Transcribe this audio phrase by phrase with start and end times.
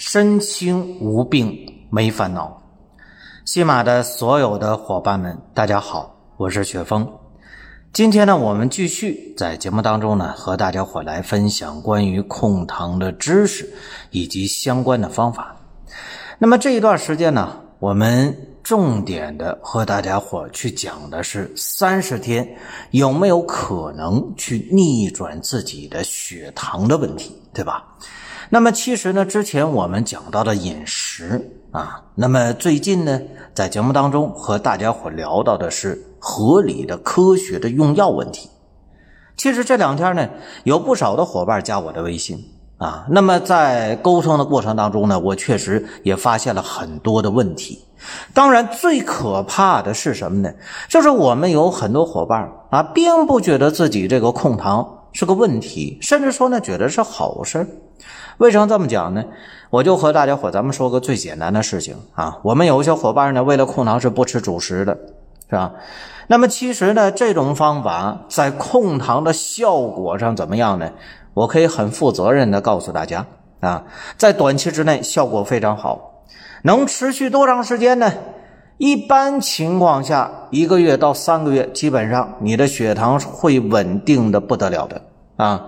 [0.00, 1.54] 身轻无病
[1.90, 2.62] 没烦恼。
[3.44, 7.06] 西马的所有的伙伴们，大家好，我是雪峰。
[7.92, 13.70] 今天呢，我们继续在节目当中呢，和大家伙来分享关于控糖的知识
[14.10, 15.54] 以及相关的方法。
[16.38, 22.48] 那么这一段时间呢，我们重点的和大家伙去讲的是三十天
[22.92, 27.36] 有没有可能去逆转自己的血糖的问题。
[27.52, 27.84] 对吧？
[28.52, 33.20] 那么其实呢，之前我们讲到的饮食啊，那么最近呢，
[33.54, 38.50] 在节目当中和大家伙聊到的是合理的、科学的用药问题。
[39.36, 40.28] 其实这两天呢，
[40.64, 42.44] 有不少的伙伴加我的微信
[42.78, 47.78] 啊，那么在沟通的过程当中呢，我确实也发现了很多的问题。
[48.34, 50.52] 当然，最可怕的是什么呢？
[50.88, 54.96] 就是我们有很多伙伴啊，并不觉得自己这个控糖。
[55.12, 57.66] 是个问题，甚至说呢，觉得是好事
[58.40, 59.22] 为什么这么讲呢？
[59.68, 62.38] 我就和大家伙咱们说个最简单的事情啊。
[62.42, 64.96] 我们有一些伙伴呢，为了控糖是不吃主食的，
[65.50, 65.72] 是吧？
[66.26, 70.90] 那么其实呢，这种方法在控糖的效果上怎么样呢？
[71.34, 73.26] 我可以很负责任的告诉大家
[73.60, 73.84] 啊，
[74.16, 76.24] 在短期之内效果非常好，
[76.62, 78.10] 能持续多长时间呢？
[78.78, 85.02] 一般情况下，一个月到三个月，基本上你的血糖会稳定的不得了的
[85.36, 85.66] 啊。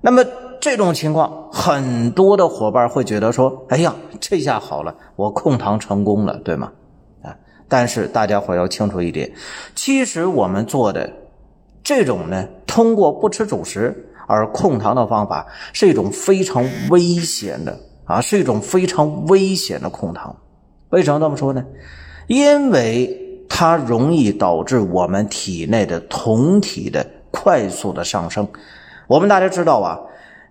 [0.00, 0.24] 那么
[0.62, 6.70] 这种情况，很多的伙伴会觉得说：“哎呀，这下好了，我控糖成功了，对吗？”
[7.20, 7.34] 啊，
[7.66, 9.28] 但是大家伙要清楚一点，
[9.74, 11.12] 其实我们做的
[11.82, 20.32] 这种呢，通过不吃主食而控糖的方法，是一种非常危险的啊，是一种非常危险的控糖。
[20.90, 21.64] 为什么这么说呢？
[22.28, 23.10] 因为
[23.48, 28.46] 它容易导致我们体内的酮体的快速的上升。
[29.08, 29.98] 我们大家知道啊，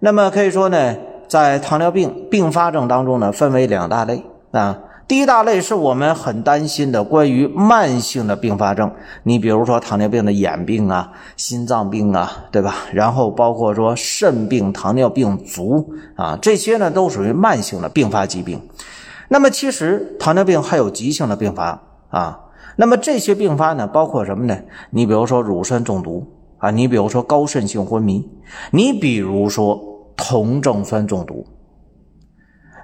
[0.04, 0.96] 那么可以说呢，
[1.28, 4.80] 在糖尿病并发症当中呢，分为两大类啊。
[5.08, 8.92] 第一大类是我们很担心的关于慢性的并发症，
[9.24, 12.76] 你比如说糖尿病的眼病啊、心脏病啊，对吧？
[12.94, 18.60] 然后包括说肾病、糖尿病足啊，这些呢都属于慢性的并发疾病。
[19.28, 21.80] 那么其实糖尿病还有急性的并发
[22.10, 22.40] 啊，
[22.78, 24.58] 那么这些并发呢，包括什么呢？
[24.90, 26.26] 你比如说乳酸中毒
[26.58, 28.30] 啊，你比如说高渗性昏迷，
[28.72, 29.91] 你比如说
[30.22, 31.46] 酮症酸中毒。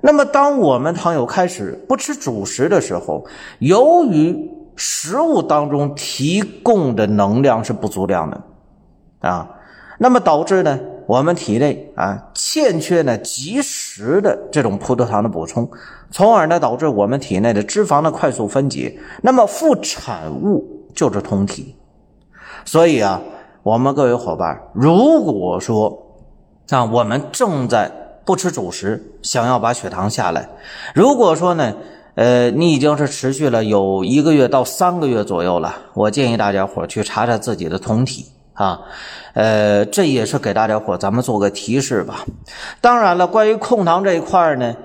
[0.01, 3.25] 那么当我们糖友开始不吃主食的时候，
[3.59, 8.41] 由于食物当中提供的能量是不足量的
[9.21, 9.49] 啊，
[9.97, 10.79] 那么导致呢？
[11.07, 15.67] 我们体内啊欠缺呢及时的这种葡萄糖的补充，
[16.11, 21.73] 从而呢导致我们体内的脂肪的快速分解，那么副产物就是酮体。
[22.65, 23.21] 所以啊，
[23.63, 26.06] 我们各位伙伴，如果说
[26.69, 27.91] 啊我们正在
[28.25, 30.49] 不吃主食，想要把血糖下来，
[30.93, 31.73] 如果说呢，
[32.15, 38.25] 呃你已经是持续了有一个月到三个月左右了，我建议大家伙去查查自己的酮体。
[38.53, 38.81] 啊，
[39.35, 42.25] 呃，这也是给大家伙咱们做个提示吧。
[42.81, 44.75] 当然了，关于控糖这一块呢，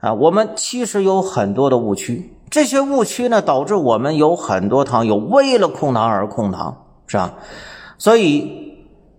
[0.00, 6.76] 啊，我们其实有很多的误区，这些误区呢，导致我们有很多糖友为了控糖而控糖，
[7.06, 7.32] 是吧？
[7.96, 8.71] 所以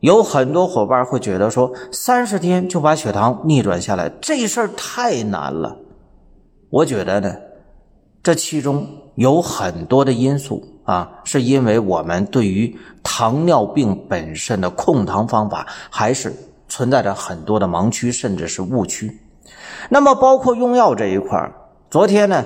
[0.03, 5.77] 有很多伙伴会觉得说，三十天就把血糖逆转下来，这事儿太难了。
[6.69, 7.33] 我觉得呢，
[8.21, 10.61] 这其中有很多的因素。
[10.83, 16.33] 啊，是因为我们对于糖尿病本身的控糖方法还是
[16.67, 19.17] 存在着很多的盲区，甚至是误区。
[19.87, 21.49] 那么，包括用药这一块
[21.89, 22.43] 昨天呢，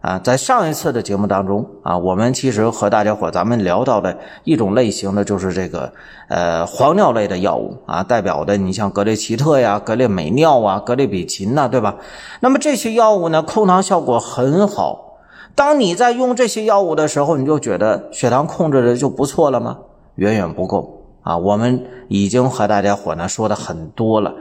[0.00, 5.92] 啊，在上一次的节目当中啊，我们其实和大家伙咱们聊到的一种类型的，就是这个
[6.28, 11.96] 呃黄尿类的药物啊，代表的你像格列齐特呀、格列美尿啊、格列比嗪呐，对吧？
[12.40, 15.18] 那么这些药物呢，控糖效果很好。
[15.54, 19.78] 当你在用这些药物的时候，你就觉得血糖控制的就不错了吗？
[20.14, 21.36] 远远不够啊！
[21.36, 24.34] 我们已经和大家伙呢说的很多了。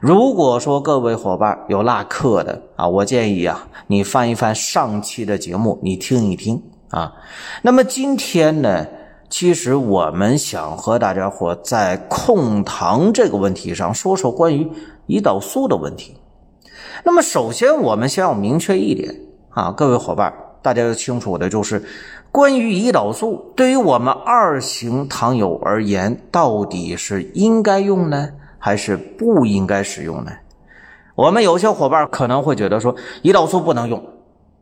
[0.00, 7.14] 如果说各位伙伴有落课的啊，我建议啊，你翻一翻上期的节目，你听一听啊。
[7.62, 8.86] 那么今天呢，
[9.30, 14.70] 其实我们想和大家伙在控糖这个问题上说说关于
[15.06, 16.14] 胰岛素的问题。
[17.04, 19.14] 那么首先，我们先要明确一点。
[19.50, 21.82] 啊，各位伙伴，大家要清楚的就是，
[22.30, 30.32] 关于胰岛素，对于我们二型糖友而言，到底是应该用呢，还是不应该使用呢？
[31.14, 34.04] 我们有些伙伴可能会觉得说，胰岛素不能用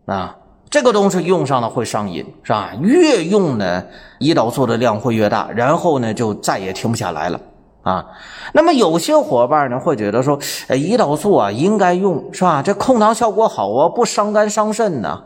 [0.07, 0.37] 啊，
[0.71, 2.71] 这个东西用上了会上瘾，是吧？
[2.81, 3.85] 越用呢，
[4.21, 7.41] 胰岛素的量会越大，然后呢，就再也停不下来了
[7.83, 8.07] 啊。
[8.53, 10.39] 那么有些伙伴呢会觉得说，
[10.69, 12.63] 哎，胰岛素啊应该用，是吧？
[12.63, 15.25] 这控糖效果好啊，不伤肝伤肾呢。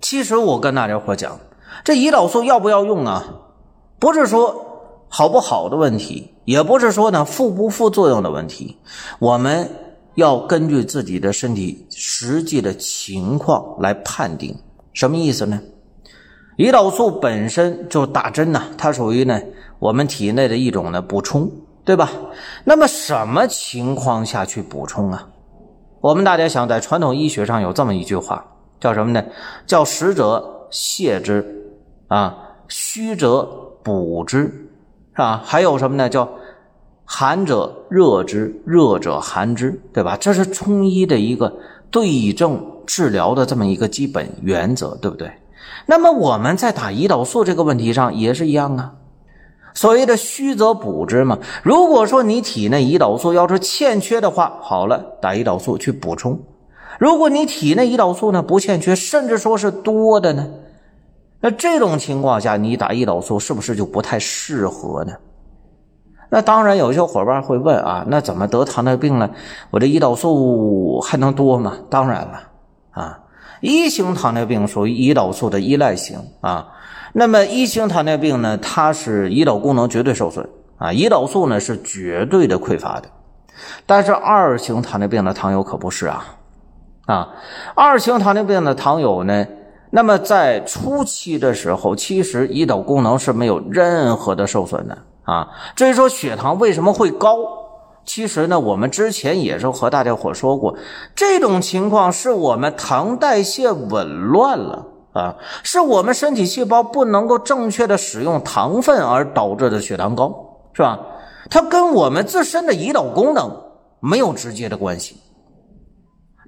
[0.00, 1.38] 其实我跟大家伙讲，
[1.82, 3.24] 这胰岛素要不要用啊？
[3.98, 4.69] 不是说
[5.10, 8.78] 好不好的问题，也不是说呢副不副作用的问题，
[9.18, 9.68] 我们。
[10.16, 14.54] 要根据自己的身体实际的情况来判定，
[14.92, 15.58] 什么意思呢？
[16.58, 19.40] 胰岛素本身就打针呢，它属于呢
[19.78, 21.48] 我们体内的一种呢补充，
[21.84, 22.10] 对吧？
[22.64, 25.28] 那么什么情况下去补充啊？
[26.00, 28.44] 我们大家想，在传统医学上有这么一句话，
[28.80, 29.24] 叫什么呢？
[29.64, 31.72] 叫实者泻之，
[32.08, 32.36] 啊，
[32.68, 33.48] 虚者
[33.84, 34.69] 补之，
[35.20, 35.42] 啊？
[35.44, 36.08] 还有什么呢？
[36.08, 36.28] 叫
[37.04, 40.16] 寒者热之，热者寒之，对吧？
[40.20, 41.52] 这是中医的一个
[41.90, 45.30] 对症治疗的这么一个基本原则，对不对？
[45.86, 48.92] 那么我们在打胰岛素这个问题上也是一样啊。
[49.74, 51.38] 所谓的虚则补之嘛。
[51.62, 56.36] 如果说你体内胰岛素要是欠缺的话，好了，打胰岛素去补充；
[56.98, 60.46] 如果你体内胰岛素呢不欠缺，甚至说是多的呢，
[61.40, 65.12] 那这种情况下，你打胰岛素是不是就不太适合呢？
[66.28, 69.30] 那当然，有些伙伴会问啊，那怎么得糖尿病呢？
[69.70, 71.78] 我这胰岛素还能多吗？
[71.88, 72.42] 当然了，
[72.92, 73.18] 啊，
[73.60, 76.68] 一型糖尿病属于胰岛素的依赖型啊。
[77.12, 80.48] 那么一型糖尿病呢，它是胰岛功能绝对受损
[80.78, 83.08] 啊，胰岛素呢是绝对的匮乏的。
[83.84, 86.36] 但是二型糖尿病的糖友可不是啊，
[87.06, 87.28] 啊，
[87.74, 89.46] 二型糖尿病的糖友呢，
[89.90, 94.96] 那么在初期的时候，其实胰岛功能是没有任何的受损的。
[95.24, 97.36] 啊，至于说血糖为什么会高，
[98.04, 100.76] 其实呢，我们之前也是和大家伙说过，
[101.14, 110.34] 这种情况是我们糖代谢紊乱了啊，是我们身体细胞不能够正确的使用糖分而导致的血糖高，
[110.72, 110.98] 是吧？
[111.48, 113.50] 它跟我们自身的胰岛功能
[114.00, 115.16] 没有直接的关系。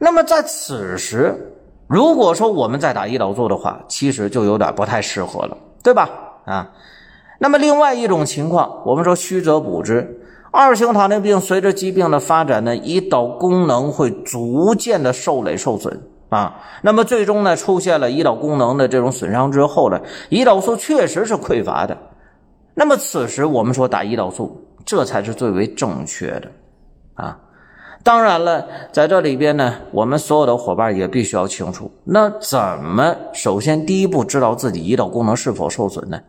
[0.00, 1.54] 那么在此时，
[1.92, 6.08] 如果说我们在打胰岛素的话，其实就有点不太适合了，对吧？
[6.46, 6.70] 啊。
[7.38, 10.20] 那么，另外一种情况，我们说虚则补之。
[10.50, 16.00] 二型糖尿病随着疾病的发展呢，胰岛功能会逐渐的受累受损
[16.30, 16.62] 啊。
[16.80, 20.00] 那么最终呢，出现了胰岛功能的这种损伤之后呢，
[20.30, 21.94] 胰岛素确实是匮乏的。
[22.72, 26.50] 那么此时我们说打胰岛素，这才是最为正确的
[27.16, 27.38] 啊。
[28.04, 36.20] 当然了，在这里边呢，我们所有的伙伴也必须要清楚，那怎么首先第一步知道自己胰岛功能是否受损呢？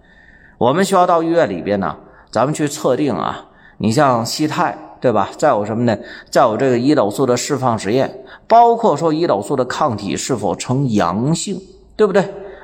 [0.60, 1.96] 我们需要到医院里边呢，
[2.32, 3.48] 咱们去测定啊。
[3.80, 5.30] 你像西肽，对吧？
[5.36, 5.98] 再有什么呢？
[6.30, 11.60] 再有这个胰岛素的释放实验，包括说胰岛素的抗体是否呈阳性，
[11.98, 12.24] 对不对？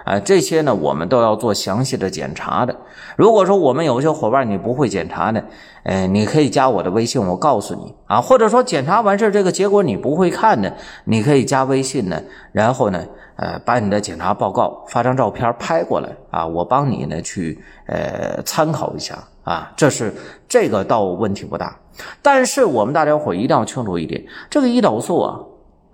[0.09, 2.75] 哎，这些呢，我们都要做详细的检查的。
[3.15, 5.41] 如果说我们有些伙伴你不会检查呢，
[5.83, 8.19] 哎，你可以加我的微信，我告诉你啊。
[8.19, 10.71] 或者说检查完事这个结果你不会看呢，
[11.05, 13.05] 你可以加微信呢，然后呢。
[13.41, 20.13] 呃，把你的检查报告发张照片拍过来啊，我帮你呢去呃参考一下啊，这是
[20.49, 21.73] 这个倒问题不大。
[22.21, 25.39] 但是我们大家伙一定要清楚一点，这个胰岛素啊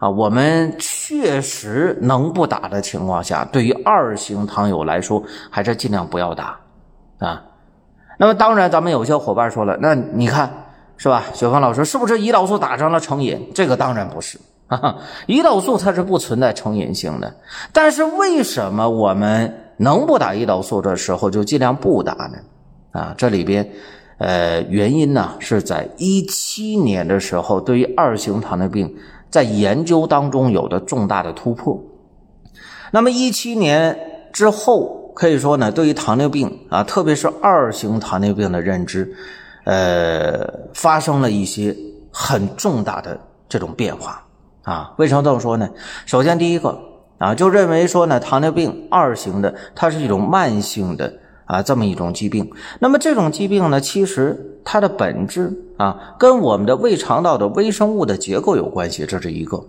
[0.06, 6.60] 啊，我们确实能不打的情况下，对于二型糖友来说，还是尽量不要打
[7.18, 7.42] 啊。
[8.20, 11.24] 那么当然，咱们有些伙伴说了，那你看是吧？
[11.34, 13.50] 雪峰老师是不是胰岛素打上了成瘾？
[13.56, 14.40] 这个当然不是。
[14.68, 17.34] 啊，胰岛素它是不存在成瘾性的，
[17.74, 22.38] 但是为什么我们能不打胰岛素的时候就尽量不打呢？
[22.92, 23.68] 啊，这里边，
[24.20, 28.96] 呃，原因呢是在一七年的时候，对于二型糖尿病
[29.36, 31.78] 在研究当中有的重大的突破。
[32.92, 34.00] 那么一七年
[34.32, 39.14] 之后，可以说呢，对于糖尿病啊，特别是二型糖尿病的认知，
[39.66, 41.76] 呃，发生了一些
[42.14, 44.24] 很重大的这种变化。
[44.64, 45.70] 啊，为什么这么说呢？
[46.06, 46.80] 首先，第一个
[47.18, 51.14] 啊，就认为说呢，糖尿病二型的，它是一种慢性的
[51.46, 52.50] 啊这么一种疾病。
[52.80, 59.64] 那么这种疾病呢，其实它的本质啊，跟我们的胃肠道的微生物的结构有关系，这是一个。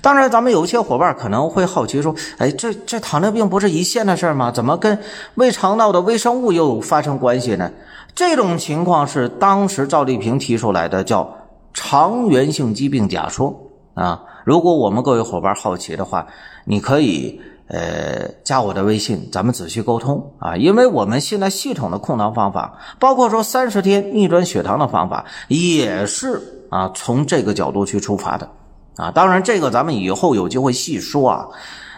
[0.00, 4.50] 当然，咱们有一些伙伴可能会好奇说，哎，这这糖尿病不是一线的事吗？
[4.50, 4.98] 怎么跟
[5.34, 7.70] 胃肠道的微生物又发生关系呢？
[8.14, 11.34] 这种情况是当时赵丽萍提出来的，叫
[11.72, 13.70] 肠源性疾病假说。
[13.94, 14.22] 啊。
[14.44, 16.26] 如果我们各位伙伴好奇的话，
[16.64, 20.56] 你可以呃加我的微信，咱们仔细沟通啊。
[20.56, 26.40] 因为我们现在系统的控糖方法，包括说三十天逆转血糖的方法，也是
[26.70, 28.48] 啊从这个角度去出发的
[28.96, 29.10] 啊。
[29.10, 31.48] 当然，这个咱们以后有机会细说啊。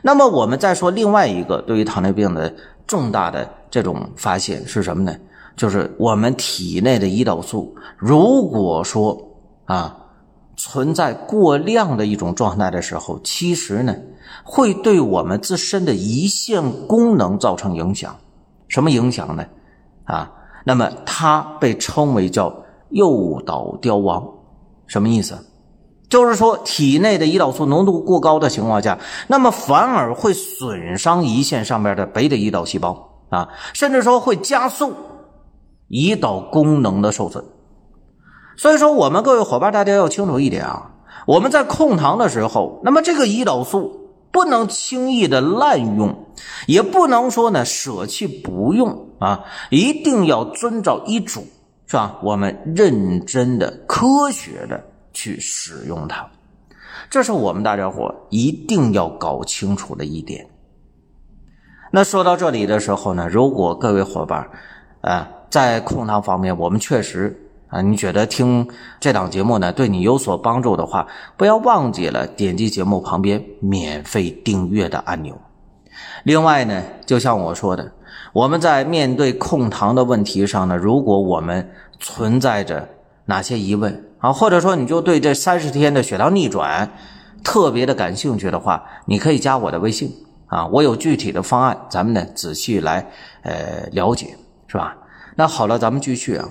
[0.03, 2.55] 那么我们再说另外一个对于糖尿病的
[2.87, 5.17] 重大的这种发现是什么呢？
[5.57, 9.19] 就是我们体内的胰岛素，如果说
[9.65, 9.99] 啊。
[10.57, 13.93] 存在过量的一种状态的时候，其实呢，
[14.43, 18.17] 会对我们自身的胰腺功能造成影响。
[18.69, 19.45] 什么影响呢？
[20.05, 20.33] 啊，
[20.65, 22.53] 那么它被称为叫
[22.91, 24.27] 诱导凋亡。
[24.87, 25.39] 什么意思？
[26.11, 34.93] 就是说体内的胰岛素浓度过高的情况下，那么反而会损伤胰腺上面的贝塔胰岛细胞啊，甚至说会加速
[35.89, 37.45] 胰岛功能的受损。
[38.57, 40.93] 所以说，我们各位伙伴，大家要清楚一点啊，
[41.27, 44.04] 我们在控糖的时候，那么这个胰岛素
[44.35, 46.13] 不能轻易的滥用，
[46.67, 51.47] 也不能说呢舍弃不用啊，一定要遵照医嘱，
[51.87, 52.19] 是吧？
[52.21, 56.29] 我们认真的、科学的去使用它，
[57.09, 60.45] 这是我们大家伙一定要搞清楚的一点。
[61.93, 64.51] 那说到这里的时候呢，如果各位伙伴
[65.01, 67.41] 啊，在控糖方面，我们确实。
[67.75, 68.69] 啊，你觉得听
[69.01, 75.37] 这档节目呢对你有所帮助的话，不要忘记了点击节目旁边免费订阅的按钮。
[76.23, 77.91] 另外呢，就像我说的，
[78.33, 82.89] 我们在面对控糖的问题上呢，如果我们存在着
[83.25, 86.89] 哪些疑问啊，或者说你就对这三十天的血糖逆转
[87.43, 90.13] 特别的感兴趣的话，你可以加我的微信
[90.47, 93.05] 啊，我有具体的方案，咱们呢仔细来
[93.43, 94.37] 呃了解，
[94.69, 94.97] 是吧？
[95.35, 96.49] 那好了，咱们继续啊。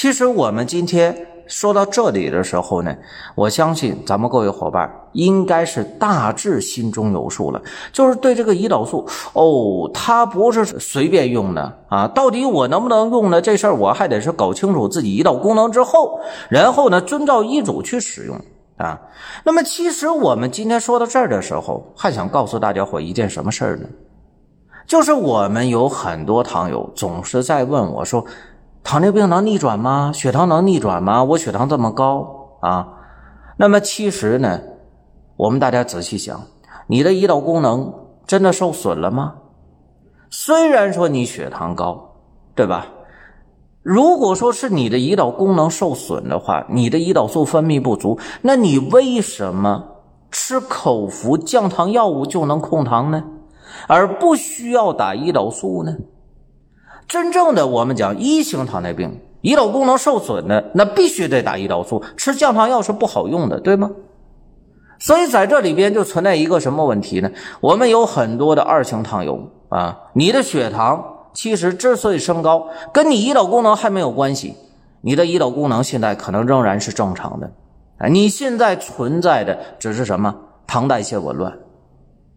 [0.00, 2.96] 其实我们今天说到这里的时候呢，
[3.34, 7.60] 我相信咱们各位伙伴应该是大致心中有数了。
[7.90, 13.40] 就是对这个胰岛素哦，它不是随便用的啊，到底我能不能用呢？
[13.42, 18.40] 这事儿我还得是搞清楚自己胰岛功能之后，然后呢，遵照医嘱去使用
[18.76, 19.00] 啊。
[19.42, 23.88] 那么，其实我们今天说到这儿的时候，还想告诉大家伙一件什么事儿呢？
[24.86, 28.24] 就是我们有很多糖友总是在问我说。
[28.88, 30.12] 糖尿病能逆转吗？
[30.14, 31.22] 血糖能逆转吗？
[31.22, 32.88] 我血糖这么高啊！
[33.58, 34.62] 那么其实呢，
[35.36, 36.40] 我们大家仔细想，
[36.86, 37.92] 你的胰岛功能
[38.26, 39.34] 真的受损了吗？
[40.30, 42.14] 虽然说你血糖高，
[42.54, 42.86] 对吧？
[43.82, 49.84] 如果说是你的胰岛功能受损的话，你的胰岛素分泌不足，那你为什么
[50.30, 53.22] 吃口服降糖药物就能控糖呢？
[53.86, 55.94] 而不需要打胰岛素呢？
[57.08, 63.90] 真正的我们讲一型糖尿病，胰岛功能受损的，那必须得打胰岛素，吃降糖药是不好用的，对吗？
[64.98, 67.30] 所以在这里边就存在一个什么问题呢？
[67.60, 74.54] 我们有很多的二型糖友啊，你的血糖其实之所以升高，跟你胰岛功能还没有关系，
[75.00, 77.50] 你的胰岛功能现在可能仍然是正常的，
[77.96, 80.34] 啊，你现在存在的只是什么
[80.66, 81.56] 糖代谢紊乱，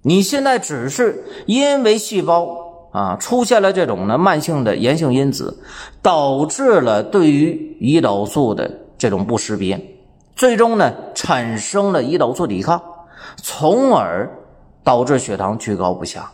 [0.03, 2.60] 你现在只是因为细胞。
[2.91, 5.57] 啊，出现了这种呢慢性的炎性因子，
[6.01, 9.79] 导致了对于胰岛素的这种不识别，
[10.35, 12.81] 最终呢产生了胰岛素抵抗，
[13.37, 14.29] 从而
[14.83, 16.29] 导致血糖居高不下。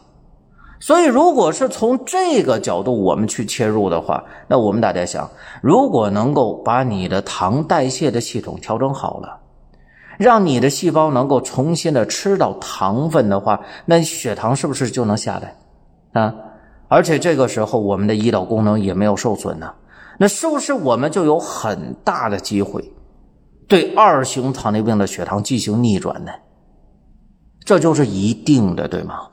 [0.80, 5.30] 所以，如果是从这个角度我们去切入的话，那我们大家想，
[5.62, 9.40] 如果能够把你的糖代谢的系统调整好了，
[10.20, 15.56] 让你的细胞能够重新的吃到糖分的话，那血糖是不是就能下来？
[16.22, 16.34] 啊？
[16.90, 19.74] 而且这个时候，我们的胰岛功能也没有受损呢，
[20.20, 22.94] 那是不是我们就有很大的机会
[23.68, 26.32] 对二型糖尿病的血糖进行逆转呢？
[27.66, 29.28] 这就是一定的，对吗？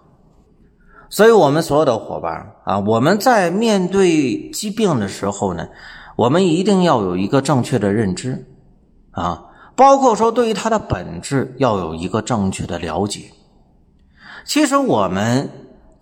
[1.08, 5.68] 所以，我们所有的伙伴啊，我们在面对疾病的时候呢，
[6.16, 8.44] 我们一定要有一个正确的认知
[9.12, 9.44] 啊，
[9.76, 13.30] 包括说对于它的本质要有一个正确的了解。
[14.44, 15.48] 其实我们。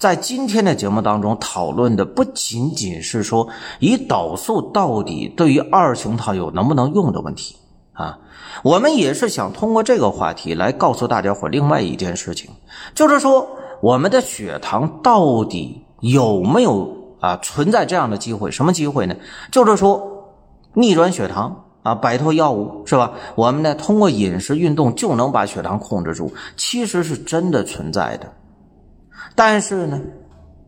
[0.02, 7.54] 在今天的节目当中讨论的不仅仅是说胰岛素到底对于二型糖友能不能用的问题
[7.92, 8.18] 啊，
[8.64, 12.50] 我们也是想通过这个话题来告诉大家伙另外一件事情，
[12.96, 13.48] 就是说
[13.80, 18.50] 我们的血糖到底有没有啊存在这样的机会？
[18.50, 19.14] 什么机会呢？
[19.52, 20.02] 就是说
[20.74, 23.12] 逆转血糖啊，摆脱药物是吧？
[23.36, 28.26] 我们呢通过饮食运动就能把血糖控制住，其实是真的存在的。
[29.34, 30.00] 但是呢，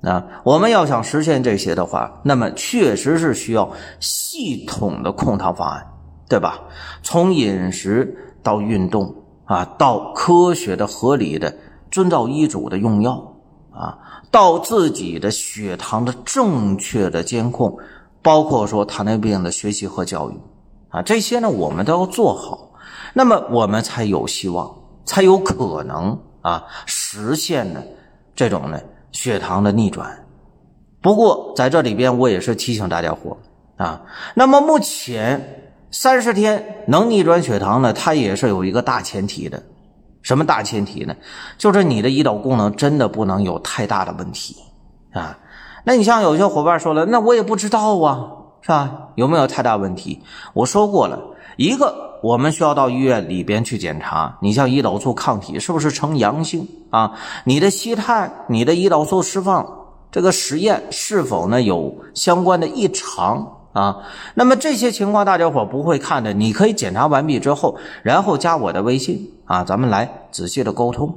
[0.03, 3.71] 啊，我们要想实现这些的话，那么确实是需要
[4.01, 5.87] 系统的控糖方案，
[6.29, 6.61] 对吧？
[7.03, 11.55] 从饮食到运动啊，到科学的、合理的
[11.91, 13.35] 遵照医嘱的用药
[13.73, 13.99] 啊，
[14.31, 17.77] 到自己的血糖的正确的监控，
[18.23, 20.41] 包括说糖尿病的学习和教育
[20.89, 22.71] 啊，这些呢我们都要做好，
[23.13, 27.83] 那么我们才有希望，才有可能啊实现呢
[28.35, 28.81] 这种呢
[29.13, 30.27] 血糖的逆转。
[31.01, 33.37] 不过在这里边，我也是提醒大家伙
[33.77, 34.03] 啊，
[34.35, 35.61] 那么目前。
[35.97, 37.93] 三十天能逆转血糖呢？
[37.93, 39.63] 它也是有一个大前提的，
[40.23, 41.15] 什么大前提呢？
[41.57, 44.57] 就是你的胰岛功能真的不能有太大的问题
[45.13, 45.39] 啊。
[45.85, 48.27] 那你像有些伙伴说了，那我也不知道啊，
[48.61, 49.11] 是吧？
[49.15, 50.21] 有没有太大问题？
[50.53, 51.17] 我说过了，
[51.57, 57.13] 一个我们需要到医院里边去检查，你像胰岛素抗体是不是呈阳性啊？
[57.45, 59.67] 你的吸碳、你的胰岛素释放
[60.11, 63.59] 这个实验是否呢有相关的异常？
[63.75, 71.13] 啊，那么这些情况大家伙不会看的，你可以检查完毕之后，然后加我的微信啊，咱们来仔细的沟通。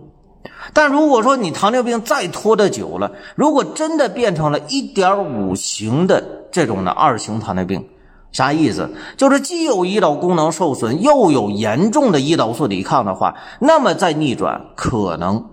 [0.74, 7.88] 但如果说你糖尿病再拖得久了，如果真的变成了一点五型的这种的二型糖尿病，
[8.32, 8.90] 啥意思？
[9.16, 15.44] 就是既有胰岛功能受损，又有严重的胰岛素抵抗的话，那么再逆转可能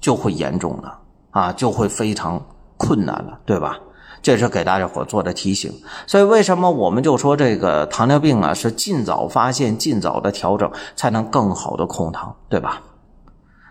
[0.00, 0.98] 就会严重了
[1.30, 2.40] 啊，就会非常
[2.76, 3.78] 困难了，对吧？
[4.20, 5.72] 这是给大家伙做的提醒，
[6.06, 12.82] 所以为什么我们就说这个糖尿病啊是尽早发现、尽早的调整，才能更好的控糖，对吧？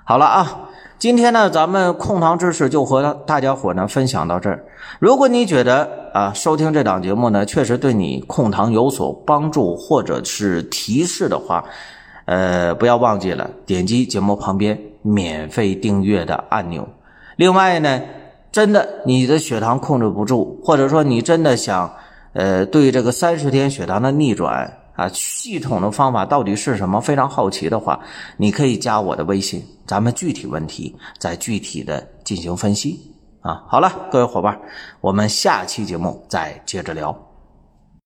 [0.05, 0.66] 好了啊，
[0.99, 4.63] 今天呢咱们控糖知识就和大家伙呢分享到这儿。
[4.99, 11.63] 如果你觉得啊收听这档节目呢确实对你控糖有所帮助或者是提示的话，
[12.25, 16.87] 呃，不要忘记了点击节目旁边免费订阅的按钮。
[17.35, 18.01] 另外呢。
[18.49, 21.93] 真的，你的血糖控制不住，或者说你真的想，
[22.33, 26.99] 呃，对这个三十天血糖的逆转啊，系统的方法到底是什么？
[26.99, 27.99] 非常好奇的话，
[28.35, 32.99] 你可以加我的微信，咱们具体问题再具体的进行分析
[33.41, 33.63] 啊。
[33.67, 34.59] 好了，各位伙伴，
[34.99, 37.26] 我们下期节目再接着聊。